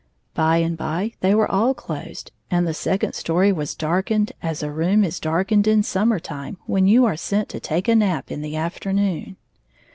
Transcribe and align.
By 0.33 0.57
and 0.57 0.75
by 0.75 1.11
they 1.19 1.35
were 1.35 1.47
all 1.47 1.75
closed, 1.75 2.31
and 2.49 2.65
the 2.67 2.73
second 2.73 3.13
story 3.13 3.51
was 3.51 3.75
darkened 3.75 4.31
as 4.41 4.63
a 4.63 4.71
room 4.71 5.03
is 5.03 5.19
darkened 5.19 5.67
in 5.67 5.83
summer 5.83 6.19
time 6.19 6.57
when 6.65 6.87
you 6.87 7.05
are 7.05 7.15
sent 7.15 7.49
to 7.49 7.59
take 7.59 7.87
a 7.87 7.93
nap 7.95 8.31
in 8.31 8.41
the 8.41 8.55
afternoon. 8.55 9.35